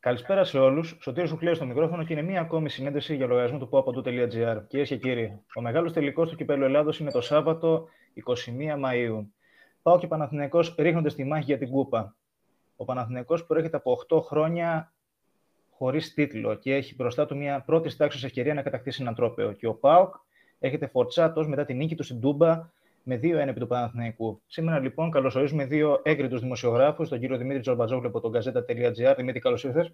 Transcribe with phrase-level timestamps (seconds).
[0.00, 0.98] Καλησπέρα σε όλους.
[1.00, 4.62] Σωτήρης σου κλείνει στο μικρόφωνο και είναι μία ακόμη συνέντευξη για λογαριασμό του popadu.gr.
[4.66, 7.88] Κυρίες και κύριοι, ο μεγάλος τελικός του κυπέλου Ελλάδος είναι το Σάββατο
[8.74, 9.32] 21 Μαου.
[9.82, 12.14] Πάω και Παναθηναϊκός ρίχνονται στη μάχη για την κούπα.
[12.76, 14.92] Ο Παναθηναϊκός προέρχεται από 8 χρόνια
[15.70, 19.52] χωρίς τίτλο και έχει μπροστά του μια πρώτης τάξης ευκαιρία να κατακτήσει έναν τρόπαιο.
[19.52, 20.14] Και ο Πάοκ
[20.58, 22.70] έρχεται φορτσάτο μετά την νίκη του στην Τούμπα
[23.02, 24.42] με 2-1 επί του Παναθηναϊκού.
[24.46, 29.14] Σήμερα λοιπόν καλωσορίζουμε δύο έγκριτους δημοσιογράφους, τον κύριο Δημήτρη Τζορμπατζόγλου από τον Gazeta.gr.
[29.16, 29.92] Δημήτρη, καλώς ήρθες.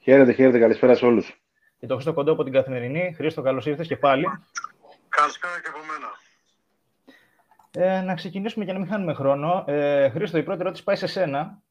[0.00, 1.42] Χαίρετε, χαίρετε, καλησπέρα σε όλους.
[1.78, 3.12] Και τον Χρήστο Κοντό από την Καθημερινή.
[3.16, 4.26] Χρήστο, καλώς ήρθες και πάλι.
[5.08, 6.08] Καλησπέρα και από μένα.
[7.70, 9.64] Ε, να ξεκινήσουμε για να μην χάνουμε χρόνο.
[9.66, 11.62] Ε, Χρήστο, η πρώτη ερώτηση πάει σε σένα.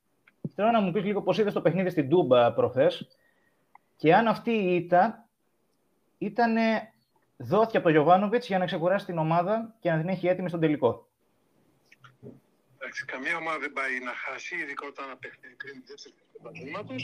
[0.55, 3.07] Θέλω να μου πεις λίγο πώς είδες το παιχνίδι στην Τούμπα προχθές
[3.95, 5.27] και αν αυτή η ήττα
[6.17, 6.55] ήταν
[7.37, 10.59] δόθηκε από τον Γιωβάνοβιτς για να ξεκουράσει την ομάδα και να την έχει έτοιμη στον
[10.59, 11.07] τελικό.
[12.77, 16.95] Εντάξει, καμία ομάδα δεν πάει να χάσει, ειδικά όταν ένα παιχνίδι κρίνει δεύτερη του επαγγέλματο.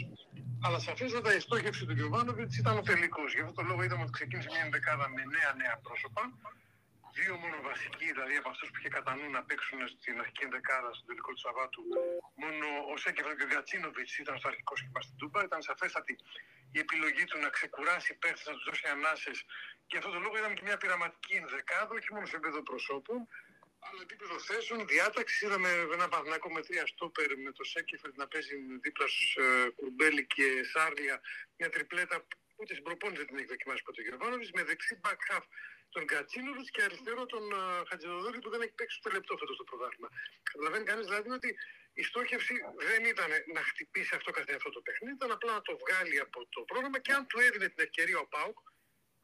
[0.65, 3.33] Αλλά σαφέστατα η στόχευση του Γιωβάνοβιτς ήταν ο τελικός.
[3.33, 6.21] Γι' αυτό το λόγο είδαμε ότι ξεκίνησε μια δεκάδα με νέα νέα πρόσωπα.
[7.17, 10.89] Δύο μόνο βασικοί, δηλαδή από αυτούς που είχε κατά νου να παίξουν στην αρχική δεκάδα
[10.93, 11.81] στον τελικό του Σαββάτου.
[12.43, 15.43] Μόνο ο Σέκεφερ και ο Γκατσίνοβιτ ήταν στο αρχικό σχήμα στην Τούμπα.
[15.49, 16.13] Ήταν σαφέστατη
[16.75, 19.37] η επιλογή του να ξεκουράσει παίχτε, να τους δώσει ανάσες.
[19.87, 23.19] Και αυτό το λόγο είδαμε και μια πειραματική ενδεκάδα, όχι μόνο σε επίπεδο προσώπων,
[23.85, 25.41] αλλά επίπεδο θέσεων, διάταξης.
[25.41, 30.23] Είδαμε ένα παθηνακό με τρία στόπερ με το Σέκεφερ να παίζει δίπλα στους ε, Κουρμπέλη
[30.33, 31.21] και Σάρλια.
[31.57, 35.21] Μια τριπλέτα που ούτε στην προπόνηση δεν την έχει δοκιμάσει ποτέ ο Με δεξί back
[35.29, 35.45] half
[35.95, 39.63] τον Κατσίνοβιτ και αριστερό τον uh, Χατζηδοδόρη που δεν έχει παίξει το λεπτό φέτος στο
[39.63, 40.09] πρωτάθλημα.
[40.49, 41.49] Καταλαβαίνει κανείς δηλαδή ότι
[41.93, 42.53] η στόχευση
[42.89, 46.39] δεν ήταν να χτυπήσει αυτό καθ' αυτό το παιχνίδι, ήταν απλά να το βγάλει από
[46.55, 48.72] το πρόγραμμα και αν του έδινε την ευκαιρία ο Πάουκ, αν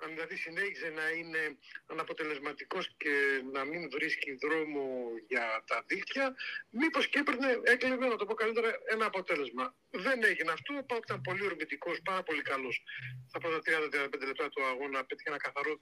[0.07, 6.35] δηλαδή συνέχιζε να είναι αναποτελεσματικός και να μην βρίσκει δρόμο για τα δίχτυα,
[6.69, 9.75] μήπως και έπαιρνε, έκλεβε, να το πω καλύτερα, ένα αποτέλεσμα.
[9.89, 12.83] Δεν έγινε αυτό, ο Πάουκ ήταν πολύ ορμητικός, πάρα πολύ καλός.
[13.27, 15.77] Στα πρώτα 30-35 λεπτά του αγώνα πέτυχε ένα καθαρό 2-0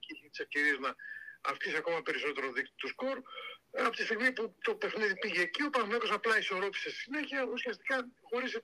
[0.00, 0.94] και είχε τις ευκαιρίες να
[1.40, 3.22] αυξήσει ακόμα περισσότερο δίκτυο του σκορ.
[3.70, 8.60] Από τη στιγμή που το παιχνίδι πήγε εκεί, ο Παναγιώτος απλά ισορρόπησε συνέχεια, ουσιαστικά χωρίς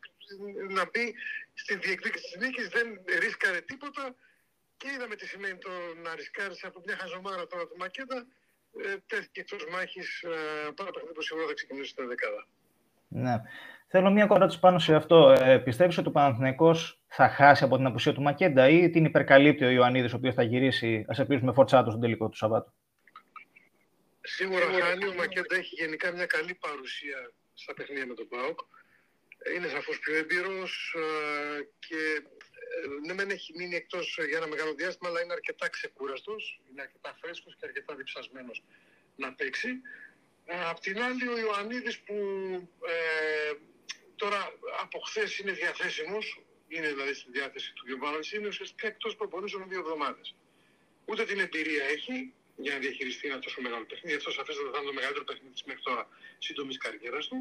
[0.68, 1.14] να μπει
[1.54, 2.86] στη διεκδίκηση της νίκης, δεν
[3.18, 4.14] ρίσκαρε τίποτα
[4.80, 5.70] και είδαμε τι σημαίνει το
[6.04, 8.18] να ρισκάρεις από μια χαζομάρα τώρα του Μακέτα,
[8.84, 12.46] ε, τέθηκε εκτός μάχης ε, πάρα παιχνίδι που σίγουρα θα ξεκινήσει στην δεκάδα.
[13.08, 13.34] Ναι.
[13.88, 15.30] Θέλω μια ερώτηση πάνω σε αυτό.
[15.30, 19.64] Ε, πιστεύεις ότι ο Παναθηναϊκός θα χάσει από την απουσία του Μακέντα ή την υπερκαλύπτει
[19.64, 22.72] ο Ιωαννίδης, ο οποίος θα γυρίσει, ας ελπίζουμε, φορτσάτο στον τελικό του Σαββάτου;
[24.20, 25.06] Σίγουρα χάνει.
[25.06, 28.58] Ο Μακέντα έχει γενικά μια καλή παρουσία στα παιχνίδια με τον ΠΑΟΚ.
[29.56, 32.39] Είναι σαφώς πιο έμπειρος ε, και ε,
[33.06, 37.16] ναι μεν έχει μείνει εκτός για ένα μεγάλο διάστημα αλλά είναι αρκετά ξεκούραστος, είναι αρκετά
[37.20, 38.62] φρέσκος και αρκετά διψασμένος
[39.16, 39.68] να παίξει.
[40.44, 42.14] Ε, απ' την άλλη ο Ιωαννίδης που
[42.86, 43.52] ε,
[44.16, 49.68] τώρα από χθες είναι διαθέσιμος, είναι δηλαδή στη διάθεση του Γιωβάνοβιτς, είναι ουσιαστικά εκτός προπονήσεων
[49.68, 50.34] δύο εβδομάδες.
[51.04, 54.16] Ούτε την εμπειρία έχει, για να διαχειριστεί ένα τόσο μεγάλο παιχνίδι.
[54.16, 56.08] Αυτό σαφέστατα θα είναι το μεγαλύτερο παιχνίδι της μέχρι τώρα
[56.38, 57.36] σύντομης καριέρας του.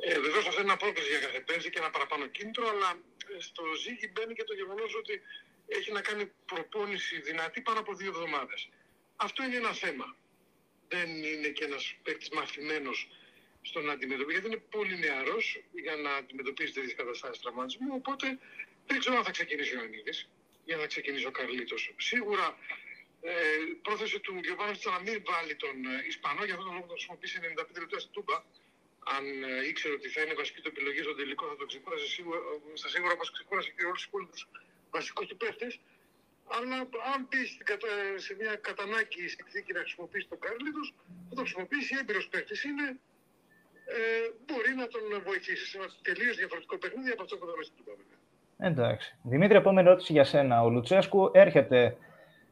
[0.00, 3.11] Ε, Βεβαίως αυτό είναι ένα πρόκληση για κάθε παίκτη και ένα παραπάνω κίνητρο, αλλά ε,
[3.38, 5.22] στο ζύγι μπαίνει και το γεγονός ότι
[5.66, 8.68] έχει να κάνει προπόνηση δυνατή πάνω από δύο εβδομάδες.
[9.16, 10.16] Αυτό είναι ένα θέμα.
[10.88, 13.08] Δεν είναι και ένας παίκτης μαθημένος
[13.62, 17.94] στο να αντιμετωπίσει, γιατί είναι πολύ νεαρός για να αντιμετωπίσει τέτοιες καταστάσεις τραυματισμού.
[17.94, 18.38] Οπότε
[18.86, 20.14] δεν ξέρω αν θα ξεκινήσει ο Ανίδη
[20.64, 21.94] για να ξεκινήσει ο Καρλίτος.
[21.96, 22.58] Σίγουρα
[23.20, 23.32] ε,
[23.82, 26.92] πρόθεση του Γιωβάνοβιτς ήταν να μην βάλει τον ε, Ισπανό, για αυτόν τον λόγο θα
[26.92, 28.36] χρησιμοποιήσει 95 λεπτά στην Τούμπα.
[29.16, 32.38] Αν ε, ήξερε ότι θα είναι βασική του επιλογή στο τελικό, θα το ξεκούρασε σίγουρα,
[32.72, 34.40] ε, στα σίγουρα όπω ξεκούρασε και όλους τους υπόλοιπους
[34.94, 35.72] βασικούς του παίχτες.
[36.56, 36.76] Αλλά
[37.12, 37.48] αν πεις
[38.24, 40.82] σε μια κατανάκη συνθήκη να χρησιμοποιήσει τον Κάρλιτο,
[41.28, 41.90] θα το χρησιμοποιήσει.
[42.00, 42.86] Έμπειρος παίχτης είναι,
[43.96, 44.00] ε,
[44.46, 47.92] μπορεί να τον βοηθήσει σε ένα τελείως διαφορετικό παιχνίδι από αυτό που θα στην Τούμπα.
[48.68, 49.16] Εντάξει.
[49.22, 50.62] Δημήτρη, επόμενη ερώτηση για σένα.
[50.62, 51.96] Ο Λουτσέσκου έρχεται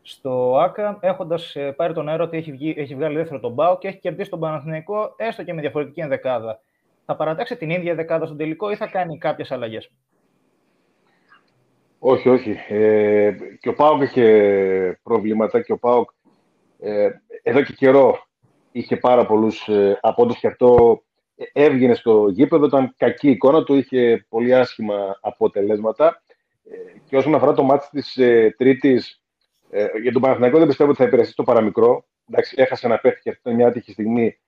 [0.03, 3.79] στο ΑΚΑ, έχοντας ε, πάρει τον αέρα ότι έχει, βγει, έχει βγάλει δεύτερο τον Μπάου
[3.79, 6.61] και έχει κερδίσει τον Παναθηναϊκό έστω και με διαφορετική ενδεκάδα.
[7.05, 9.91] Θα παρατάξει την ίδια ενδεκάδα στον τελικό ή θα κάνει κάποιες αλλαγές;
[11.99, 12.57] Όχι, όχι.
[12.69, 16.11] Ε, και ο Πάοκ είχε προβλήματα και ο Πάοκ
[16.79, 17.11] ε,
[17.43, 18.19] εδώ και καιρό
[18.73, 21.03] είχε πάρα πολλούς ε, απόντους και αυτό
[21.53, 26.23] έβγαινε στο γήπεδο, ήταν κακή εικόνα του, είχε πολύ άσχημα αποτελέσματα.
[26.65, 29.20] Ε, και όσον αφορά το μάτι της ε, Τρίτης,
[29.71, 32.05] ε, για τον Παναθηναϊκό δεν πιστεύω ότι θα υπηρεσίσει το παραμικρό.
[32.29, 34.39] Εντάξει, έχασε να πέφτει και αυτή μια άτυχη στιγμή.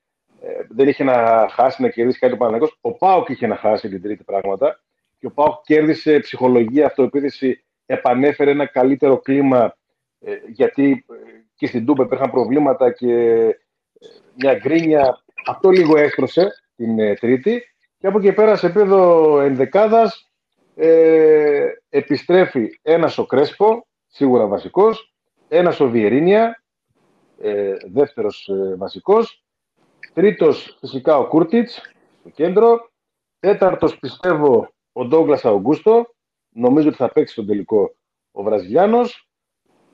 [0.40, 2.78] Ε, δεν είχε να χάσει, να κερδίσει κάτι ο Παναθηναϊκός.
[2.80, 4.80] Ο Πάοκ είχε να χάσει την τρίτη πράγματα.
[5.18, 9.76] Και ο Πάοκ κέρδισε ψυχολογία, αυτοεπίθεση, επανέφερε ένα καλύτερο κλίμα.
[10.20, 11.14] Ε, γιατί ε,
[11.54, 13.56] και στην Τούμπα υπήρχαν προβλήματα και ε,
[14.34, 15.22] μια γκρίνια.
[15.46, 17.62] Αυτό λίγο έστρωσε την ε, τρίτη.
[17.98, 20.32] Και από εκεί πέρα σε επίπεδο ενδεκάδας
[20.74, 25.11] ε, επιστρέφει ένας ο Κρέσπο, σίγουρα βασικός,
[25.54, 26.62] ένας ο Βιερίνια,
[27.40, 29.44] ε, δεύτερος ε, βασικός,
[30.14, 32.90] τρίτος φυσικά ο Κούρτιτς στο κέντρο,
[33.38, 36.14] τέταρτος πιστεύω ο Ντόγκλας Αουγκούστο,
[36.48, 37.94] νομίζω ότι θα παίξει στον τελικό
[38.30, 39.28] ο Βραζιλιάνος,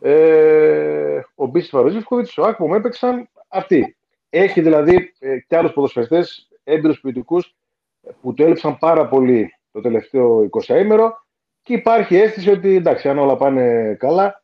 [0.00, 3.28] ε, ο Μπίσης Βαροζίφκοβιτς, ο Άκμο έπαιξαν.
[3.48, 3.96] Αυτοί.
[4.28, 7.56] Έχει δηλαδή ε, και άλλους ποδοσφαιριστές έμπειρους ποιητικούς
[8.20, 11.10] που το έλειψαν πάρα πολύ το τελευταίο 20ήμερο
[11.62, 14.42] και υπάρχει αίσθηση ότι εντάξει, αν όλα πάνε καλά,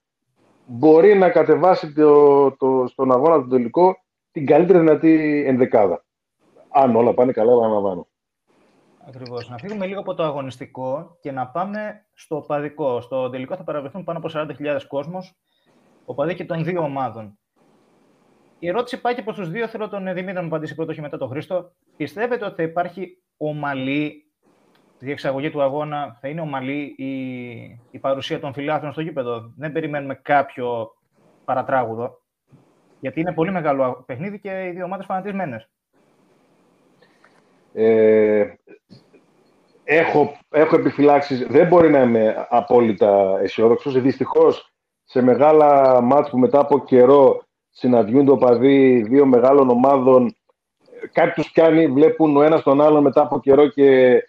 [0.66, 3.96] μπορεί να κατεβάσει το, το, στον αγώνα του τελικό
[4.30, 6.04] την καλύτερη δυνατή ενδεκάδα.
[6.68, 8.08] Αν όλα πάνε καλά, επαναλαμβάνω.
[9.06, 9.48] Ακριβώς.
[9.48, 13.00] Να φύγουμε λίγο από το αγωνιστικό και να πάμε στο παδικό.
[13.00, 15.34] Στο τελικό θα παραβρεθούν πάνω από 40.000 κόσμος,
[16.04, 17.38] οπαδοί και των δύο ομάδων.
[18.58, 19.68] Η ερώτηση πάει και προς τους δύο.
[19.68, 21.72] Θέλω τον Δημήτρη να μου απαντήσει πρώτο και μετά τον Χρήστο.
[21.96, 24.33] Πιστεύετε ότι θα υπάρχει ομαλή
[25.04, 27.10] διεξαγωγή του αγώνα, θα είναι ομαλή η,
[27.90, 29.52] η παρουσία των φιλάθλων στο γήπεδο.
[29.56, 30.94] Δεν περιμένουμε κάποιο
[31.44, 32.22] παρατράγουδο.
[33.00, 35.68] Γιατί είναι πολύ μεγάλο παιχνίδι και οι δύο ομάδες φανατισμένες.
[37.72, 38.46] Ε,
[39.84, 41.46] έχω, έχω επιφυλάξεις.
[41.46, 44.00] Δεν μπορεί να είμαι απόλυτα αισιόδοξος.
[44.00, 44.72] Δυστυχώς,
[45.04, 50.36] σε μεγάλα μάτς που μετά από καιρό συναντιούνται οπαδοί δύο μεγάλων ομάδων,
[51.12, 54.22] κάτι τους πιάνει, βλέπουν ο ένας τον άλλον μετά από καιρό και ε,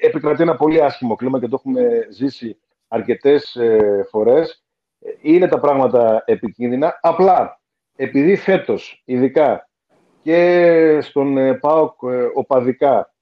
[0.00, 2.58] επικρατεί ένα πολύ άσχημο κλίμα και το έχουμε ζήσει
[2.88, 4.64] αρκετές ε, φορές.
[5.20, 6.98] Είναι τα πράγματα επικίνδυνα.
[7.02, 7.60] Απλά,
[7.96, 9.68] επειδή φέτος, ειδικά
[10.22, 12.02] και στον ε, ΠΑΟΚ
[12.34, 13.14] οπαδικά,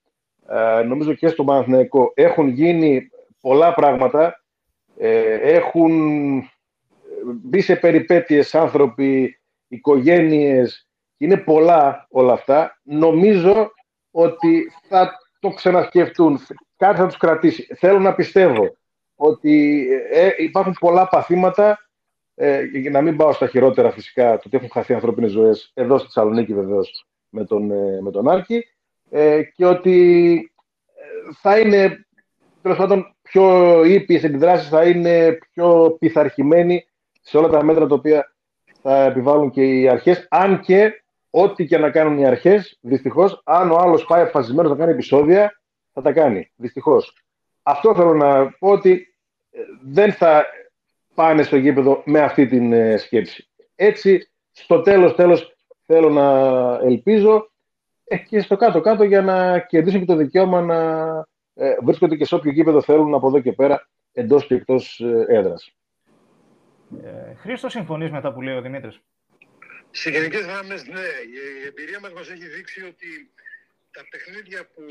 [0.86, 3.10] νομίζω και στον Παναθηναϊκό, έχουν γίνει
[3.40, 4.44] πολλά πράγματα.
[5.42, 5.92] Έχουν
[7.24, 12.78] μπει σε περιπέτειες άνθρωποι, οικογένειες, είναι πολλά όλα αυτά.
[12.82, 13.70] Νομίζω
[14.10, 15.18] ότι θα
[15.48, 16.40] το ξανασκεφτούν,
[16.76, 17.74] κάτι θα τους κρατήσει.
[17.74, 18.76] Θέλω να πιστεύω
[19.14, 21.78] ότι ε, υπάρχουν πολλά παθήματα,
[22.34, 25.98] ε, για να μην πάω στα χειρότερα φυσικά, το ότι έχουν χαθεί ανθρώπινες ζωές, εδώ
[25.98, 28.64] στη Θεσσαλονίκη βεβαίως με τον, ε, με τον Άρκη,
[29.10, 30.36] ε, και ότι
[30.94, 32.06] ε, θα είναι
[32.62, 36.86] τέλος πάντων πιο ήπιες αντιδράσεις, θα είναι πιο πειθαρχημένοι
[37.20, 38.34] σε όλα τα μέτρα τα οποία
[38.82, 41.03] θα επιβάλλουν και οι αρχές, αν και
[41.36, 45.60] ό,τι και να κάνουν οι αρχές, δυστυχώς, αν ο άλλος πάει αποφασισμένος να κάνει επεισόδια,
[45.92, 47.16] θα τα κάνει, δυστυχώς.
[47.62, 49.16] Αυτό θέλω να πω ότι
[49.50, 50.44] ε, δεν θα
[51.14, 53.48] πάνε στο γήπεδο με αυτή την ε, σκέψη.
[53.74, 56.28] Έτσι, στο τέλος, τέλος, θέλω να
[56.82, 57.50] ελπίζω
[58.04, 60.78] ε, και στο κάτω-κάτω για να κερδίσουν και το δικαίωμα να
[61.54, 65.24] ε, βρίσκονται και σε όποιο γήπεδο θέλουν από εδώ και πέρα, εντός και εκτός ε,
[65.28, 65.76] έδρας.
[67.02, 69.00] Ε, Χρήστο, συμφωνείς με τα που λέει ο Δημήτρης;
[69.96, 71.08] Σε γενικές γραμμές, ναι.
[71.62, 73.30] Η εμπειρία μας μας έχει δείξει ότι
[73.90, 74.82] τα παιχνίδια που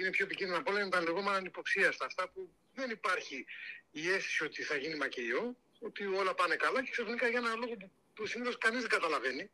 [0.00, 2.04] είναι πιο επικίνδυνα από όλα είναι τα λεγόμενα ανυποψίαστα.
[2.04, 3.44] Αυτά που δεν υπάρχει
[3.90, 7.74] η αίσθηση ότι θα γίνει μακελιό, ότι όλα πάνε καλά και ξαφνικά για ένα λόγο
[7.76, 9.50] που, που συνήθως κανείς δεν καταλαβαίνει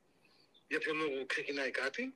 [0.68, 2.14] για ποιο λόγο ξεκινάει κάτι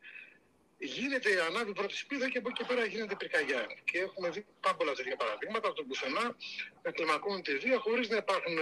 [0.79, 3.67] γίνεται ανάβει πρώτη σπίδα και από εκεί πέρα γίνεται πυρκαγιά.
[3.85, 6.37] Και έχουμε δει πάμπολα τέτοια παραδείγματα από τον πουθενά
[6.83, 8.57] να κλιμακώνεται βία χωρίς να υπάρχουν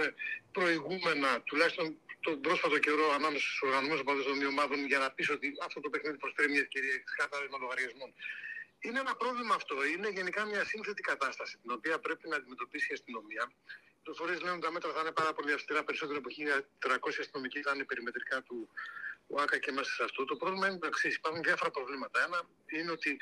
[0.51, 5.31] προηγούμενα, τουλάχιστον τον πρόσφατο καιρό, ανάμεσα στους οργανωμένου οπαδού των δύο ομάδων για να πει
[5.31, 8.13] ότι αυτό το παιχνίδι προσφέρει μια ευκαιρία ξεκάθαρα με λογαριασμών.
[8.79, 9.75] Είναι ένα πρόβλημα αυτό.
[9.93, 13.43] Είναι γενικά μια σύνθετη κατάσταση την οποία πρέπει να αντιμετωπίσει η αστυνομία.
[13.95, 16.29] Οι πληροφορίε λένε ότι τα μέτρα θα είναι πάρα πολύ αυστηρά, περισσότερο από
[16.87, 18.69] 1.300 αστυνομικοί θα είναι περιμετρικά του
[19.31, 20.25] ο ΆΚΑ και μέσα σε αυτό.
[20.25, 21.15] Το πρόβλημα είναι το εξής.
[21.15, 22.23] Υπάρχουν διάφορα προβλήματα.
[22.25, 23.19] Ένα είναι ότι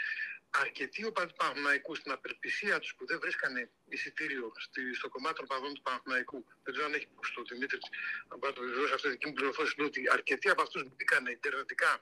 [0.50, 4.52] αρκετοί οπαδοί του Παναθηναϊκού στην απελπισία τους που δεν βρίσκανε εισιτήριο
[4.94, 7.86] στο κομμάτι των παδών του Παναθηναϊκού, δεν ξέρω αν έχει ακούσει το Δημήτρης,
[8.28, 11.26] αν πάει το βεβαιώσει αυτή τη δική μου πληροφόρηση, είναι ότι αρκετοί από αυτούς μπήκαν
[11.26, 12.02] ιντερνετικά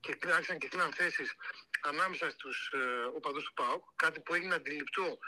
[0.00, 1.34] και άρχισαν και κλείναν θέσεις
[1.80, 2.78] ανάμεσα στους ε,
[3.16, 5.18] οπαδούς του ΠΑΟΚ, κάτι που έγινε αντιληπτό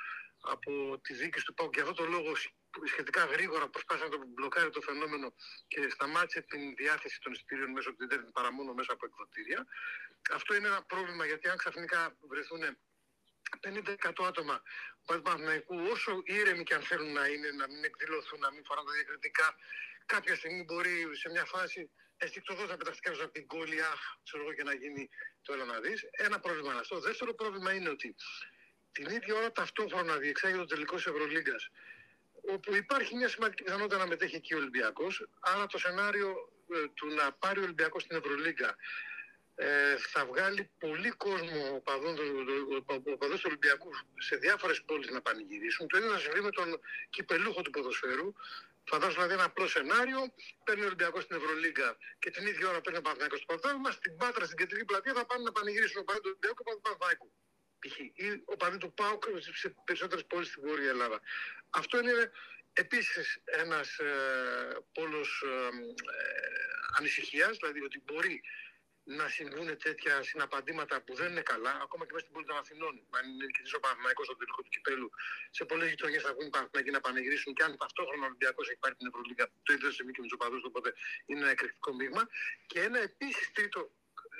[0.41, 1.75] από τη δίκη του ΠΑΟΚ.
[1.75, 2.33] Για αυτό το λόγο
[2.85, 5.35] σχετικά γρήγορα προσπάθησε να το μπλοκάρει το φαινόμενο
[5.69, 9.67] και σταμάτησε την διάθεση των εισιτήριων μέσω του Ιντερνετ παρά μόνο μέσα από εκδοτήρια.
[10.31, 12.63] Αυτό είναι ένα πρόβλημα γιατί αν ξαφνικά βρεθούν
[13.61, 14.63] 50% άτομα
[15.05, 18.87] του Παναθηναϊκού, όσο ήρεμοι και αν θέλουν να είναι, να μην εκδηλωθούν, να μην φοράνε
[18.87, 19.57] τα διακριτικά,
[20.07, 24.43] κάποια στιγμή μπορεί σε μια φάση αισθηκτοδό να πεταχτεί κάποιος από την κόλλη, αχ, ξέρω
[24.43, 25.09] εγώ, και να γίνει
[25.43, 26.05] το έλα να δεις.
[26.11, 27.01] Ένα πρόβλημα είναι αυτό.
[27.01, 28.17] Δεύτερο πρόβλημα είναι ότι
[28.93, 31.71] την ίδια ώρα ταυτόχρονα διεξάγει το τελικό της Ευρωλίγκας
[32.49, 35.29] όπου υπάρχει μια σημαντική πιθανότητα να μετέχει και ο Ολυμπιακός.
[35.41, 38.77] Άρα το σενάριο ε, του να πάρει ο Ολυμπιακός στην Ευρωλίγκα
[39.59, 45.87] ε, θα βγάλει πολύ κόσμο οπαδών του Ολυμπιακού σε διάφορες πόλεις να πανηγυρίσουν.
[45.89, 48.33] Το ίδιο θα συμβεί με τον κυπελούχο του ποδοσφαίρου.
[48.85, 50.21] Φαντάζομαι δηλαδή ένα απλό σενάριο.
[50.65, 53.91] Παίρνει ο Ολυμπιακός στην Ευρωλίγκα και την ίδια ώρα παίρνει ο Παναθηναϊκός στο Πρωτάθλημα.
[53.91, 56.81] Στην Πάτρα, στην κεντρική πλατεία θα πάνε να πανηγυρίσουν ο Παναθηναϊκός του Ολυμπιακού και ο
[56.81, 57.29] Παναθηναϊκού.
[57.79, 57.99] π.χ.
[57.99, 59.23] ή ο παδί του ΠΑΟΚ
[59.63, 61.21] σε περισσότερες πόλεις στην Βόρεια Ελλάδα.
[61.71, 62.31] Αυτό είναι
[62.73, 64.13] επίσης ένας ε,
[64.93, 65.69] πόλος ε,
[66.99, 68.43] ανησυχίας, δηλαδή ότι μπορεί
[69.09, 72.95] να συμβούν τέτοια συναπαντήματα που δεν είναι καλά, ακόμα και μέσα στην πόλη των Αθηνών.
[73.11, 75.11] Αν είναι και ο Παναθυναϊκό στο τελικό του κυπέλου,
[75.51, 78.95] σε πολλές γειτονιές θα βγουν Παναθυναϊκοί να πανηγυρίσουν και αν ταυτόχρονα ο Ολυμπιακός έχει πάρει
[78.95, 80.89] την Ευρωλίγα, το ίδιο σε και με του οπαδού, οπότε
[81.27, 82.23] είναι ένα εκρηκτικό μείγμα.
[82.67, 83.81] Και ένα επίσης τρίτο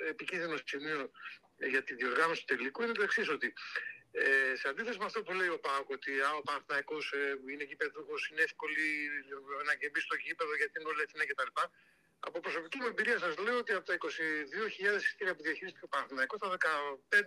[0.09, 1.11] επικίνδυνο σημείο
[1.57, 3.53] ε, για τη διοργάνωση του τελικού είναι το εξής, ότι
[4.23, 7.19] ε, σε αντίθεση με αυτό που λέει ο Πάοκ, ότι α, ο Παναθηναϊκός ε,
[7.51, 8.85] είναι γήπεδο, είναι εύκολη
[9.67, 11.51] να μπει στο γήπεδο γιατί είναι όλη Αθήνα κτλ.
[12.19, 16.39] Από προσωπική μου εμπειρία σας λέω ότι από τα 22.000 εισιτήρια που διαχειρίστηκε ο Παναθηναϊκός,
[16.39, 16.47] τα
[17.09, 17.21] 15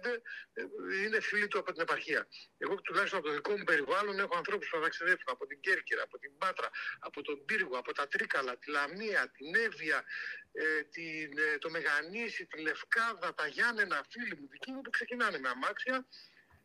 [0.52, 0.62] ε,
[1.04, 2.28] είναι φίλοι του από την επαρχία.
[2.59, 6.02] Εγώ τουλάχιστον από το δικό μου περιβάλλον έχω ανθρώπους που θα ταξιδεύουν από την Κέρκυρα,
[6.02, 6.68] από την Πάτρα,
[6.99, 10.04] από τον Πύργο, από τα Τρίκαλα, τη Λαμία, την Εύβοια,
[10.52, 15.38] ε, την, ε, το Μεγανήσι, τη Λευκάδα, τα Γιάννενα, φίλοι μου, δικοί μου που ξεκινάνε
[15.38, 16.06] με αμάξια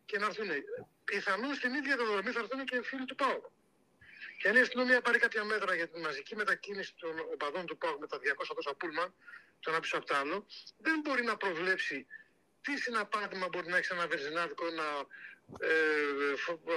[0.06, 0.50] και να έρθουν.
[1.04, 3.44] Πιθανόν στην ίδια δρομή θα έρθουν και φίλοι του ΠΑΟΚ.
[4.38, 7.98] Και αν η αστυνομία πάρει κάποια μέτρα για τη μαζική μετακίνηση των οπαδών του ΠΑΟΚ
[8.00, 9.14] με τα 200 τόσα πούλμαν,
[9.60, 10.46] το ένα πίσω από το άλλο,
[10.78, 12.06] δεν μπορεί να προβλέψει
[12.60, 14.88] τι συναπάτημα μπορεί να έχει ένα βενζινάδικο, ένα
[15.60, 15.76] ε,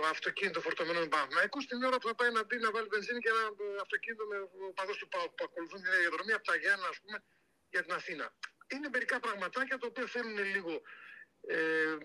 [0.09, 3.29] αυτοκίνητο φορτωμένο με Παναθηναϊκούς την ώρα που θα πάει να μπει να βάλει βενζίνη και
[3.29, 3.43] ένα
[3.81, 4.37] αυτοκίνητο με
[4.69, 7.23] οπαδός του ΠΑΟΚ που ακολουθούν την διαδρομή από τα Γιάννα, ας πούμε,
[7.69, 8.33] για την Αθήνα.
[8.67, 10.81] Είναι μερικά πραγματάκια τα οποία θέλουν λίγο ε,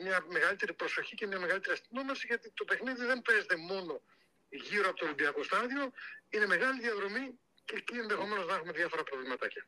[0.05, 3.93] μια μεγαλύτερη προσοχή και μια μεγαλύτερη αστυνόμευση γιατί το παιχνίδι δεν παίζεται μόνο
[4.69, 5.83] γύρω από το Ολυμπιακό Στάδιο.
[6.33, 7.25] Είναι μεγάλη διαδρομή
[7.65, 9.65] και εκεί ενδεχομένως να έχουμε διάφορα προβληματάκια.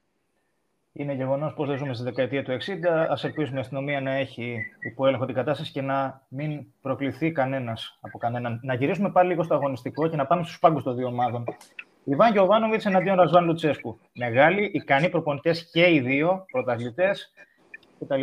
[0.99, 2.87] Είναι γεγονός πω δεν ζούμε στη δεκαετία του 60.
[3.15, 4.47] Α ελπίσουμε η αστυνομία να έχει
[4.81, 8.61] υποέλεγχο την κατάσταση και να μην προκληθεί κανένας από κανέναν.
[8.63, 11.45] Να γυρίσουμε πάλι λίγο στο αγωνιστικό και να πάμε στους πάγκους των δύο ομάδων.
[12.05, 14.01] Ιβάν Γιοβάνοβιτ εναντίον Ρασβάν Λουτσέσκου.
[14.13, 17.33] Μεγάλοι, ικανοί προπονητές και οι δύο, πρωταθλητές
[17.99, 18.23] κτλ.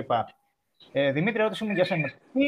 [0.92, 2.12] Ε, Δημήτρη, ερώτηση μου για σένα.
[2.34, 2.42] Τι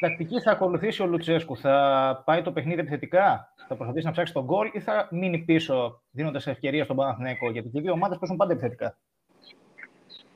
[0.00, 4.44] τακτικής θα ακολουθήσει ο Λουτσέσκου, θα πάει το παιχνίδι επιθετικά, θα προσπαθήσει να ψάξει τον
[4.44, 8.36] γκολ ή θα μείνει πίσω δίνοντας ευκαιρία στον Παναθηναϊκό, γιατί και οι δύο ομάδες παίζουν
[8.36, 8.98] πάντα επιθετικά.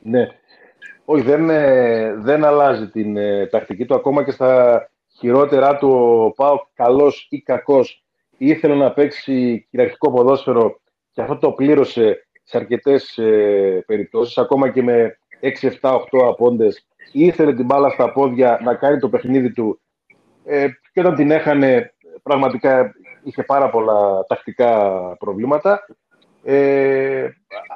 [0.02, 0.28] Ναι.
[1.04, 6.30] Όχι, δεν, ε, δεν αλλάζει την ε, τακτική του ακόμα και στα χειρότερά του ο
[6.30, 8.04] Πάο καλός ή κακός
[8.38, 10.80] ήθελε να παίξει κυριαρχικό ποδόσφαιρο
[11.12, 16.86] και αυτό το πλήρωσε σε αρκετές ε, περιπτώσεις ακόμα και με 6, 7, 8 απόντες
[17.12, 19.80] ήθελε την μπάλα στα πόδια να κάνει το παιχνίδι του
[20.44, 22.94] ε, και όταν την έχανε πραγματικά
[23.24, 25.86] είχε πάρα πολλά τακτικά προβλήματα.
[26.42, 27.28] Ε,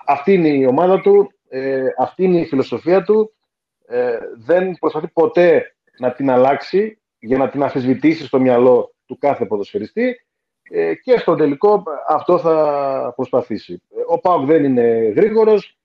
[0.06, 3.32] αυτή είναι η ομάδα του, ε, αυτή είναι η φιλοσοφία του.
[3.87, 9.47] Ε, δεν προσπαθεί ποτέ να την αλλάξει για να την αφισβητήσει στο μυαλό του κάθε
[9.47, 10.16] ποδοσφαιριστή
[10.70, 13.82] ε, και στο τελικό αυτό θα προσπαθήσει.
[14.08, 15.77] Ο Πάοκ δεν είναι γρήγορος,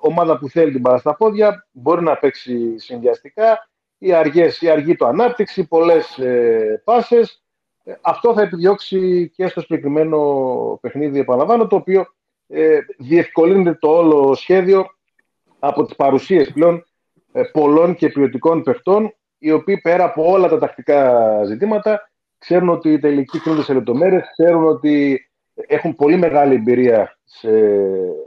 [0.00, 3.68] ομάδα που θέλει την μπάλα στα πόδια, μπορεί να παίξει συνδυαστικά,
[3.98, 7.42] η, αργές, η αργή του ανάπτυξη, πολλές ε, πάσες.
[7.84, 12.06] Ε, αυτό θα επιδιώξει και στο συγκεκριμένο παιχνίδι, επαναλαμβάνω, το οποίο
[12.46, 14.86] ε, διευκολύνεται το όλο σχέδιο
[15.58, 16.84] από τις παρουσίες πλέον
[17.32, 22.92] ε, πολλών και ποιοτικών παιχτών, οι οποίοι πέρα από όλα τα τακτικά ζητήματα ξέρουν ότι
[22.92, 25.20] οι τελικοί κρίνονται σε λεπτομέρειες, ξέρουν ότι
[25.54, 27.50] έχουν πολύ μεγάλη εμπειρία σε,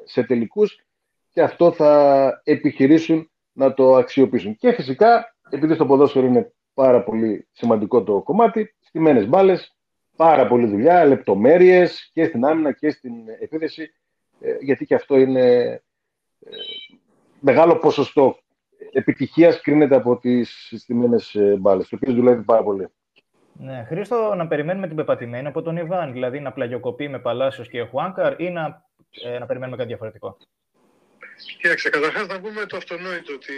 [0.04, 0.86] σε τελικούς
[1.32, 4.56] και αυτό θα επιχειρήσουν να το αξιοποιήσουν.
[4.56, 9.76] Και φυσικά, επειδή στο ποδόσφαιρο είναι πάρα πολύ σημαντικό το κομμάτι, στιμένες μπάλες,
[10.16, 13.94] πάρα πολλή δουλειά, λεπτομέρειες και στην άμυνα και στην επίθεση,
[14.40, 15.46] ε, γιατί και αυτό είναι
[16.40, 16.50] ε,
[17.40, 18.38] μεγάλο ποσοστό
[18.92, 22.88] επιτυχίας κρίνεται από τις στιμένες ε, μπάλες, το οποίο δουλεύει πάρα πολύ.
[23.54, 27.84] Ναι, Χρήστο, να περιμένουμε την πεπατημένη από τον Ιβάν, δηλαδή να πλαγιοκοπεί με Παλάσιος και
[27.84, 28.86] Χουάνκαρ ή να,
[29.40, 30.38] να περιμένουμε κάτι διαφορετικό.
[31.46, 33.54] Κοίταξε, καταρχάς να πούμε το αυτονόητο ότι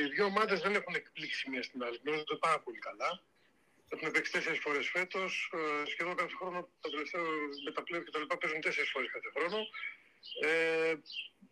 [0.00, 1.98] ε, οι δύο ομάδες δεν έχουν εκπλήξει μία στην άλλη.
[2.02, 3.22] Γνωρίζονται πάρα πολύ καλά.
[3.88, 5.50] Έχουν παίξει τέσσερις φορές φέτος.
[5.54, 7.22] Ε, σχεδόν κάθε χρόνο, τα τελευταία
[7.64, 9.58] με τα πλέον και τα λοιπά, παίζουν τέσσερις φορές κάθε χρόνο.
[10.44, 10.94] Ε,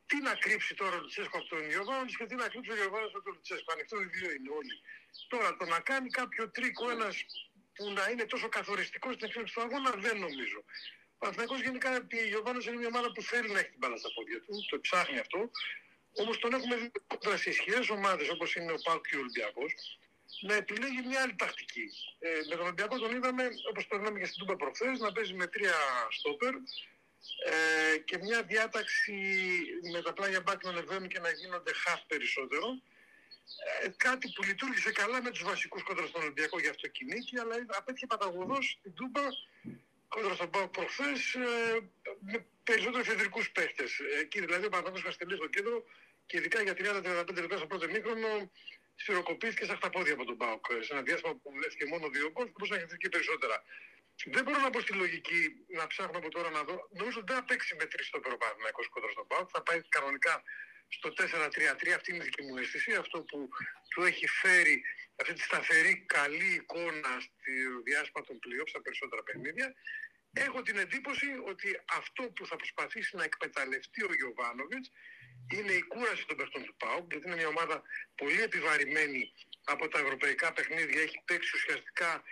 [0.07, 3.07] τι να κρύψει τώρα ο Λουτσέσκο από τον Ιωβάνο και τι να κρύψει ο Ιωβάνο
[3.07, 3.73] από τον Λουτσέσκο.
[3.73, 4.75] Ανοιχτό βιβλίο είναι όλοι.
[5.29, 7.17] Τώρα το να κάνει κάποιο τρίκο ένας
[7.75, 10.61] που να είναι τόσο καθοριστικός στην εξέλιξη του αγώνα δεν νομίζω.
[11.17, 11.91] Ο Παναθηναϊκός γενικά
[12.25, 14.81] η Γιωβάνος είναι μια ομάδα που θέλει να έχει την μπάλα στα πόδια του, το
[14.81, 15.51] ψάχνει αυτό.
[16.13, 19.73] Όμως τον έχουμε δει κόντρα σε ισχυρές ομάδες όπως είναι ο Πάουκ και ο Ολυμπιακός
[20.41, 21.87] να επιλέγει μια άλλη τακτική.
[22.19, 25.35] Ε, με τον Ολυμπιακό τον είδαμε, όπως το είδαμε και στην Τούμπα προχθές, να παίζει
[25.35, 25.77] με τρία
[26.11, 26.55] στόπερ
[27.45, 29.15] ε, και μια διάταξη
[29.93, 32.67] με τα πλάγια μπάκ να ανεβαίνουν και να γίνονται χαφ περισσότερο.
[33.83, 37.55] Ε, κάτι που λειτουργήσε καλά με τους βασικούς κόντρα στον Ολυμπιακό για αυτό κινήκη, αλλά
[37.69, 39.23] απέτυχε παταγωδό στην Τούμπα
[40.09, 41.79] κόντρα στον Πάο προχθέ ε,
[42.21, 44.01] με περισσότερους κεντρικούς παίχτες.
[44.21, 45.85] Εκεί δηλαδή ο Παναγιώτο Καστελή στο κέντρο
[46.27, 48.51] και ειδικά για 30-35 λεπτά στο πρώτο μήχρονο
[48.95, 50.67] σφυροκοπήθηκε στα χταπόδια από τον Πάοκ.
[50.81, 53.63] Σε ένα διάστημα που λε και μόνο δύο γκολ, μπορούσε να έχει και περισσότερα.
[54.25, 55.41] Δεν μπορώ να πω στη λογική
[55.79, 56.89] να ψάχνω από τώρα να δω.
[56.99, 59.49] Νομίζω ότι δεν θα παίξει με τρεις στο Παναθηναϊκό κοντά στον Πάοκ.
[59.53, 60.43] Θα πάει κανονικά
[60.89, 61.89] στο 4-3-3.
[61.97, 62.95] Αυτή είναι η δική μου αίσθηση.
[62.95, 63.49] Αυτό που
[63.89, 64.83] του έχει φέρει
[65.21, 67.53] αυτή τη σταθερή καλή εικόνα στη
[67.85, 69.75] διάσπα των πλοίων στα περισσότερα παιχνίδια.
[70.33, 74.91] Έχω την εντύπωση ότι αυτό που θα προσπαθήσει να εκμεταλλευτεί ο Γιωβάνοβιτς
[75.55, 77.83] είναι η κούραση των παιχτών του ΠΑΟΚ, γιατί είναι μια ομάδα
[78.15, 79.33] πολύ επιβαρημένη
[79.65, 81.03] από τα ευρωπαϊκά παιχνίδια.
[81.03, 82.23] Έχει παίξει ουσιαστικά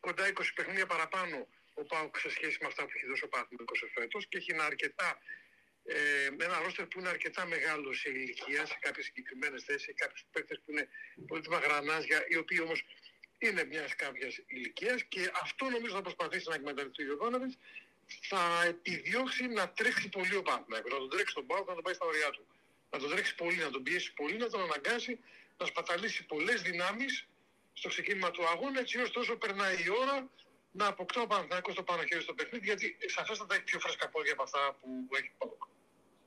[0.00, 3.84] κοντά 20 παιχνίδια παραπάνω ο ΠΑΟΚ σε σχέση με αυτά που έχει δώσει ο Παναθηναϊκός
[3.94, 5.18] φέτο και έχει ένα αρκετά
[5.84, 10.60] ε, ένα ρόστερ που είναι αρκετά μεγάλο σε ηλικία, σε κάποιες συγκεκριμένες θέσεις, κάποιους παίκτες
[10.64, 10.88] που είναι
[11.26, 12.84] πολύτιμα γρανάζια, οι οποίοι όμως
[13.38, 17.56] είναι μιας κάποιας ηλικίας και αυτό νομίζω θα προσπαθήσει να εκμεταλλευτεί ο Γιωβάνοβιτς.
[18.28, 21.94] Θα επιδιώξει να τρέξει πολύ ο Παναθηναϊκός, να τον τρέξει στον Πάο, να τον πάει
[21.94, 22.46] στα ωριά του.
[22.90, 25.18] Να τον τρέξει πολύ, να τον πιέσει πολύ, να τον αναγκάσει
[25.58, 27.26] να σπαταλήσει πολλές δυνάμεις
[27.72, 30.30] στο ξεκίνημα του αγώνα, έτσι ώστε όσο περνάει η ώρα
[30.72, 34.32] να αποκτά ο Παναθηναϊκός το πάνω χέρι στο παιχνίδι, γιατί σαφέστατα έχει πιο φρέσκα πόδια
[34.32, 35.46] από αυτά που έχει ο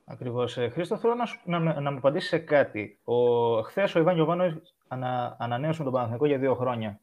[0.10, 0.58] Ακριβώς.
[0.58, 3.00] Ε, Χρήστο, θέλω να, να, να μου απαντήσεις σε κάτι.
[3.04, 3.16] Ο,
[3.62, 4.54] χθες ο Ιβάν Γιωβάνος
[4.88, 7.00] ανα, ανανέωσε τον Παναθηναϊκό για δύο χρόνια.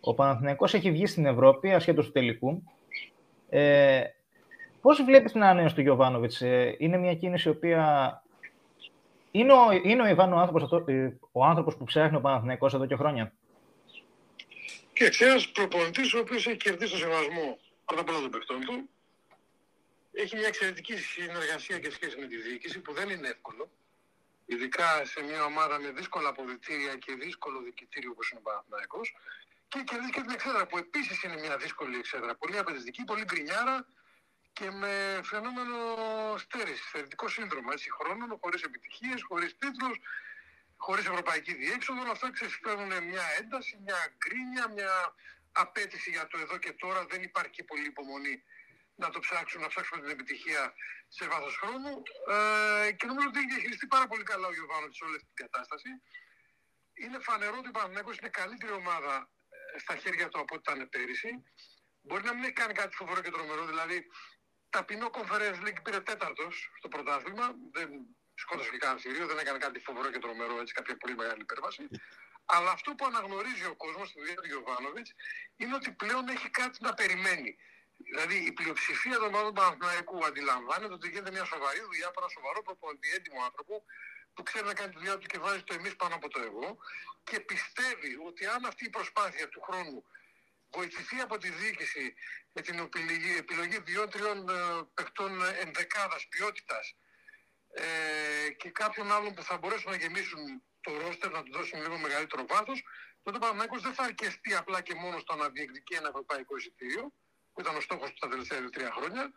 [0.00, 2.62] Ο Παναθηναϊκός έχει βγει στην Ευρώπη, ασχέτως του τελικού.
[3.48, 4.02] Ε,
[4.80, 8.22] Πώς βλέπεις την ανανέωση του Γιωβάνοβιτς, ε, Είναι μια κίνηση η οποία.
[9.30, 12.86] Είναι ο, είναι ο Ιβάν ο άνθρωπος ε, ο άνθρωπος που ψάχνει ο Παναθηναϊκός εδώ
[12.86, 13.32] και χρόνια;
[14.92, 18.88] Και ένας προπονητής ο οποίος έχει κερδίσει το σεβασμό πρώτα απ' όλα των παιχτών του.
[20.12, 23.70] Έχει μια εξαιρετική συνεργασία και σχέση με τη διοίκηση που δεν είναι εύκολο.
[24.46, 29.00] Ειδικά σε μια ομάδα με δύσκολα αποδητήρια και δύσκολο διοικητήριο όπως είναι ο Παναθυναϊκό.
[29.68, 32.34] Και κερδίσει και την εξέδρα που επίσης είναι μια δύσκολη εξέδρα.
[32.34, 33.86] Πολύ απαιτητική, πολύ γκρινιάρα
[34.52, 35.76] και με φαινόμενο
[36.38, 37.68] στέρηση, θεωρητικό σύνδρομο.
[37.72, 40.00] Έτσι, χρόνων, χωρίς επιτυχίες, χωρίς τίτλους,
[40.76, 42.00] χωρίς ευρωπαϊκή διέξοδο.
[42.00, 45.14] Όλα αυτά ξεσπέρνουν μια ένταση, μια γκρίνια, μια
[45.52, 47.06] απέτηση για το εδώ και τώρα.
[47.06, 48.42] Δεν υπάρχει πολύ υπομονή
[48.94, 50.74] να το ψάξουμε, να ψάξουμε την επιτυχία
[51.08, 52.02] σε βάθος χρόνου.
[52.34, 55.40] Ε, και νομίζω ότι έχει διαχειριστεί πάρα πολύ καλά ο Γιωβάνο σε όλη αυτή την
[55.44, 55.90] κατάσταση.
[57.02, 59.30] Είναι φανερό ότι ο Παναγιώτο είναι καλύτερη ομάδα
[59.74, 61.30] ε, στα χέρια του από ό,τι ήταν πέρυσι.
[62.02, 63.64] Μπορεί να μην έχει κάνει κάτι φοβερό και τρομερό.
[63.66, 64.06] Δηλαδή,
[64.70, 67.46] ταπεινό conference league πήρε τέταρτος στο πρωτάθλημα.
[67.72, 67.88] Δεν
[68.34, 71.88] σκότωσε και κανένα θηρίο, δεν έκανε κάτι φοβερό και τρομερό, έτσι, κάποια πολύ μεγάλη υπέρβαση.
[72.44, 75.12] Αλλά αυτό που αναγνωρίζει ο κόσμος στη δουλειά του Γιωβάνοβιτς
[75.56, 77.56] είναι ότι πλέον έχει κάτι να περιμένει.
[78.08, 82.62] Δηλαδή η πλειοψηφία των ομάδων Παναθηναϊκού αντιλαμβάνεται ότι γίνεται μια σοβαρή δουλειά από ένα σοβαρό
[82.62, 83.84] προπονητή, έντιμο άνθρωπο
[84.34, 86.78] που ξέρει να κάνει τη δουλειά του και βάζει το εμείς πάνω από το εγώ
[87.24, 90.04] και πιστεύει ότι αν αυτή η προσπάθεια του χρόνου
[90.70, 92.14] βοηθηθεί από τη διοίκηση
[92.52, 94.52] με την επιλογή, επιλογή δύο-τριών ε,
[94.94, 95.32] παιχτών
[95.64, 96.94] ενδεκάδας ποιότητας
[97.72, 101.98] ε, και κάποιων άλλων που θα μπορέσουν να γεμίσουν το ρόστερ, να τους δώσουν λίγο
[101.98, 102.82] μεγαλύτερο βάθος,
[103.22, 107.12] τότε ο Παναγιώτο δεν θα αρκεστεί απλά και μόνο στο να διεκδικεί ένα ευρωπαϊκό εισιτήριο,
[107.52, 109.32] που ήταν ο στόχος τους τα τελευταία τρία χρόνια,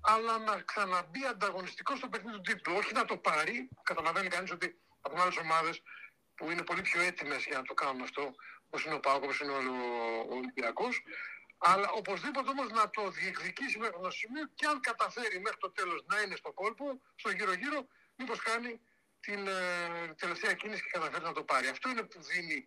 [0.00, 2.74] αλλά να ξαναμπεί ανταγωνιστικό στο παιχνίδι του τίτλου.
[2.76, 3.68] Όχι να το πάρει.
[3.82, 5.82] Καταλαβαίνει κανείς ότι από άλλες ομάδες
[6.34, 8.34] που είναι πολύ πιο έτοιμες για να το κάνουν αυτό,
[8.66, 11.02] όπως είναι ο Πάκο, όπως είναι ο Ολυμπιακός,
[11.58, 16.04] αλλά οπωσδήποτε όμως να το διεκδικήσει μέχρι το σημείο και αν καταφέρει μέχρι το τέλος
[16.06, 18.80] να είναι στο κόλπο, στο γύρω-γύρω, μήπως κάνει
[19.20, 21.66] την ε, τελευταία κίνηση και καταφέρει να το πάρει.
[21.68, 22.66] Αυτό είναι που δίνει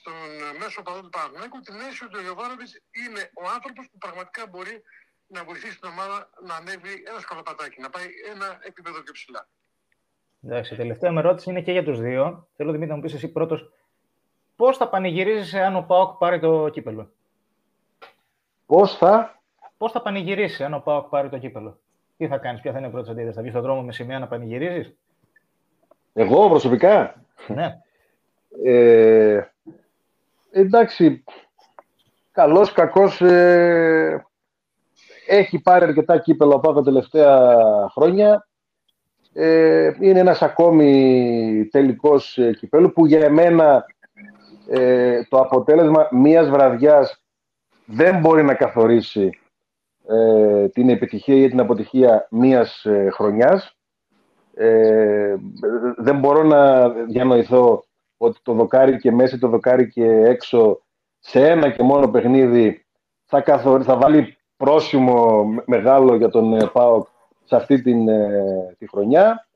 [0.00, 0.14] στον
[0.60, 4.74] μέσο παδό του Παναθηναϊκού την αίσθηση ότι ο Γιωβάνοβιτς είναι ο άνθρωπος που πραγματικά μπορεί
[5.34, 9.42] να βοηθήσει την ομάδα να ανέβει ένα σκαλοπατάκι, να πάει ένα επίπεδο πιο ψηλά.
[10.42, 12.48] Εντάξει, η τελευταία με ερώτηση είναι και για τους δύο.
[12.56, 13.72] Θέλω Δημήτρη να μου πεις εσύ πρώτος,
[14.56, 17.12] πώς θα πανηγυρίζεις αν ο Πάοκ πάρει το κύπελο;
[18.66, 19.42] Πώς θα;
[19.76, 21.78] Πώς θα πανηγυρίσει αν ο Πάοκ πάρει το κύπελο;
[22.16, 24.18] Τι θα κάνεις, ποια θα είναι η πρώτη αντίδραση, θα βγεις στον δρόμο με σημαία
[24.18, 24.94] να πανηγυρίζεις;
[26.12, 27.78] Εγώ προσωπικά; Ναι.
[28.64, 29.42] Ε,
[30.54, 31.24] εντάξει,
[32.32, 34.26] καλός, κακός, ε,
[35.26, 37.56] έχει πάρει αρκετά κύπελο από τα τελευταία
[37.90, 38.48] χρόνια.
[39.32, 43.84] Ε, είναι ένας ακόμη τελικός ε, κυπέλου που για εμένα
[44.68, 47.24] ε, το αποτέλεσμα μίας βραδιάς
[47.86, 49.38] δεν μπορεί να καθορίσει
[50.08, 53.76] ε, την επιτυχία ή την αποτυχία μίας χρονιάς.
[55.96, 57.84] δεν μπορώ να διανοηθώ
[58.16, 60.82] ότι το δοκάρι και μέσα, το δοκάρι και έξω
[61.18, 62.86] σε ένα και μόνο παιχνίδι
[63.24, 63.42] θα,
[63.82, 67.06] θα βάλει πρόσημο μεγάλο για τον ε, ΠΑΟΚ
[67.44, 69.46] σε αυτή την, ε, τη χρονιά.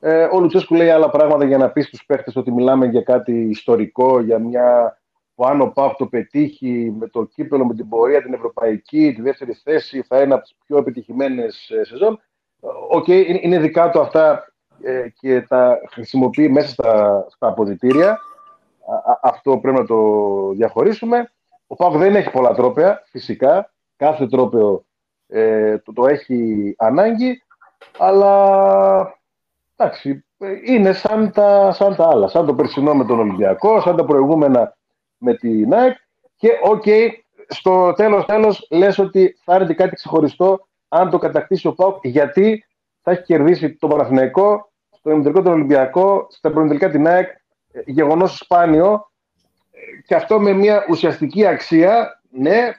[0.00, 3.32] Ε, ο Λουτσέσκου λέει άλλα πράγματα για να πεις στους παίχτες ότι μιλάμε για κάτι
[3.32, 4.98] ιστορικό, για μια
[5.34, 9.22] που αν ο ΠΑΟΚ το πετύχει με το κύπελλο, με την πορεία, την ευρωπαϊκή, τη
[9.22, 12.20] δεύτερη θέση, θα είναι από τις πιο επιτυχημένες ε, σεζόν.
[12.90, 14.53] OK, okay, είναι δικά του αυτά
[14.84, 18.18] ε, και τα χρησιμοποιεί μέσα στα, στα αποδυτήρια.
[19.22, 19.98] αυτό πρέπει να το
[20.50, 21.32] διαχωρίσουμε.
[21.66, 23.72] Ο ΠΑΟΚ δεν έχει πολλά τρόπαια, φυσικά.
[23.96, 24.84] Κάθε τρόπαιο
[25.26, 27.42] ε, το, το έχει ανάγκη,
[27.98, 29.18] αλλά
[29.76, 30.24] εντάξει,
[30.64, 32.28] είναι σαν τα, σαν τα άλλα.
[32.28, 34.76] Σαν το περσινό με τον Ολυμπιακό, σαν τα προηγούμενα
[35.16, 35.96] με την ΑΕΚ.
[36.36, 37.08] Και OK, okay,
[37.48, 42.64] στο τέλος τέλος λες ότι θα έρθει κάτι ξεχωριστό αν το κατακτήσει ο ΠΑΟΚ, γιατί
[43.02, 44.72] θα έχει κερδίσει τον Παναθηναϊκό,
[45.04, 47.28] στο ημιτελικό τον Ολυμπιακό, στα προημιτελικά την ΑΕΚ,
[47.72, 49.10] ε, γεγονός σπάνιο
[50.06, 52.74] και αυτό με μια ουσιαστική αξία, ναι,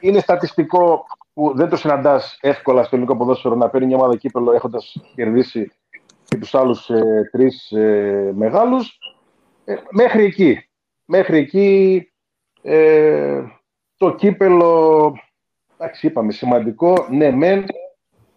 [0.00, 4.52] είναι στατιστικό που δεν το συναντάς εύκολα στο ελληνικό ποδόσφαιρο να παίρνει μια ομάδα κύπελλο
[4.52, 5.72] έχοντας κερδίσει
[6.24, 8.98] και τους άλλους ε, τρεις ε, μεγάλους.
[9.64, 10.68] Ε, μέχρι εκεί.
[11.04, 12.12] Μέχρι εκεί
[12.62, 13.42] ε,
[13.96, 15.12] το κύπελο,
[15.76, 17.64] εντάξει είπαμε, σημαντικό, ναι μεν,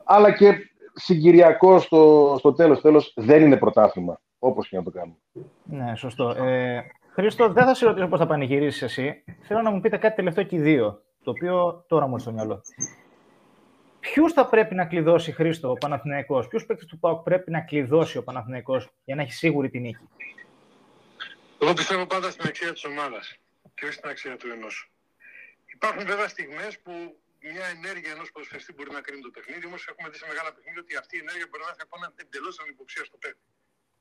[0.03, 5.17] αλλά και συγκυριακό στο, στο τέλος, τέλος δεν είναι πρωτάθλημα, όπως και να το κάνουμε.
[5.63, 6.29] Ναι, σωστό.
[6.29, 9.23] Ε, Χρήστο, δεν θα σε ρωτήσω πώς θα πανηγυρίσεις εσύ.
[9.41, 12.61] Θέλω να μου πείτε κάτι τελευταίο και δύο, το οποίο τώρα μου στο μυαλό.
[13.99, 18.17] Ποιους θα πρέπει να κλειδώσει Χρήστο ο Παναθηναϊκός, ποιους παίκτες του ΠΑΟΚ πρέπει να κλειδώσει
[18.17, 20.09] ο Παναθηναϊκός για να έχει σίγουρη την νίκη;
[21.61, 23.37] Εγώ πιστεύω πάντα στην αξία της ομάδας
[23.73, 24.91] και όχι στην αξία του ενός.
[25.65, 26.91] Υπάρχουν βέβαια στιγμές που
[27.51, 30.81] μια ενέργεια ενός ποδοσφαιριστή μπορεί να κρίνει το παιχνίδι, όμως έχουμε δει σε μεγάλα παιχνίδια
[30.81, 33.47] ότι αυτή η ενέργεια μπορεί να έχει από ένα εντελώς ανυποψία στο παίκτη.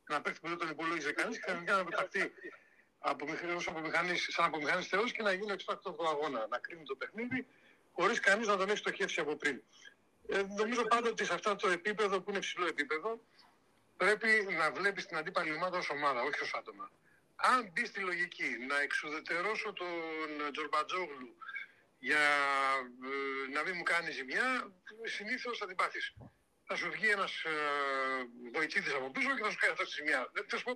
[0.09, 2.33] Ένα παίκτη που δεν τον υπολόγιζε κανείς και ξαφνικά να πεταχτεί
[2.99, 6.47] από μηχανή, σαν από μηχανή θεός και να γίνει εξτάκτο του αγώνα.
[6.51, 7.47] Να κρίνει το παιχνίδι
[7.93, 9.63] χωρίς κανείς να τον έχει στοχεύσει από πριν.
[10.29, 13.21] Ε, νομίζω πάντα ότι σε αυτό το επίπεδο που είναι ψηλό επίπεδο
[13.97, 14.29] πρέπει
[14.59, 16.91] να βλέπεις την αντίπαλη ομάδα ως ομάδα, όχι ως άτομα
[17.37, 21.37] αν μπεις στη λογική να εξουδετερώσω τον Τζορμπατζόγλου
[22.09, 22.25] για
[23.11, 24.49] ε, να μην μου κάνει ζημιά,
[25.17, 26.07] συνήθως θα την πάθεις.
[26.69, 27.57] Θα σου βγει ένας ε,
[28.57, 30.21] βοηθήτης από πίσω και θα σου κάνει αυτή τη ζημιά.
[30.51, 30.73] Θα σου πω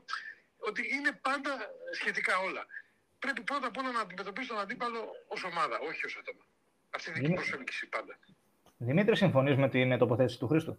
[0.68, 1.52] ότι είναι πάντα
[1.98, 2.62] σχετικά όλα.
[3.22, 5.00] Πρέπει πρώτα απ' όλα να αντιμετωπίσει τον αντίπαλο
[5.34, 6.44] ως ομάδα, όχι ως άτομα.
[6.96, 8.14] Αυτή είναι η δική προσέγγιση πάντα.
[8.88, 10.74] Δημήτρη, συμφωνείς με την τοποθέτηση του Χρήστου;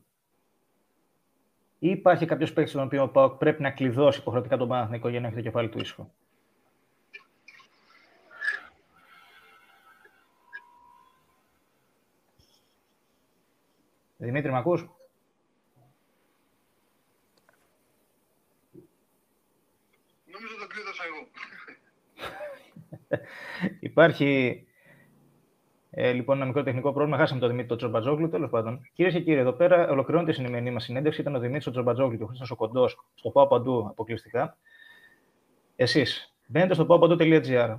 [1.80, 5.20] Ή υπάρχει κάποιος παίκτης στον οποίο ο Πάοκ πρέπει να κλειδώσει υποχρεωτικά τον Παναθηνικό για
[5.20, 6.14] να έχει το κεφάλι του ήσυχο;
[14.22, 14.90] Δημήτρη, με ακούς;
[20.26, 21.28] Νομίζω το κλείδωσα εγώ.
[23.90, 24.64] Υπάρχει
[25.92, 27.18] ε, λοιπόν, ένα μικρό τεχνικό πρόβλημα.
[27.18, 28.30] Χάσαμε τον Δημήτρη Τζορμπατζόγλου.
[28.30, 31.22] Τέλος πάντων, κυρίες και κύριοι, εδώ πέρα ολοκληρώνεται η σημερινή μας συνέντευξη.
[31.22, 33.06] Ήταν ο Δημήτρης Τζορμπατζόγλου και ο Χρήστος ο Κοντός.
[33.16, 34.58] Στο πάω παντού αποκλειστικά.
[35.76, 37.00] Εσείς μπαίνετε στο πάω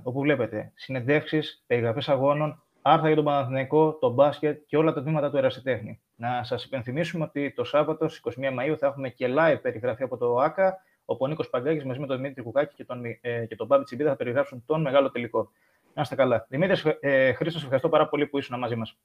[0.03, 5.29] όπου βλέπετε συνεντεύξεις, περιγραφές αγώνων, άρθρα για τον Παναθηναϊκό, τον μπάσκετ και όλα τα τμήματα
[5.29, 5.99] του ερασιτέχνη.
[6.21, 10.17] Να σας υπενθυμίσουμε ότι το Σάββατος στι 21 Μαου θα έχουμε και live περιγραφή από
[10.17, 13.55] το ΑΚΑ, όπου ο Νίκος Παγκάκης μαζί με τον Δημήτρη Κουκάκη και τον, ε, και
[13.55, 15.51] τον Μπάμπη Τσιμπίδα θα περιγράψουν τον μεγάλο τελικό.
[15.93, 16.45] Να είστε καλά.
[16.49, 18.97] Δημήτρη ε, Χρήστο, ευχαριστώ πάρα πολύ που ήσουν μαζί μας.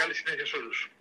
[0.00, 0.91] Καλή συνέχεια σε όλους.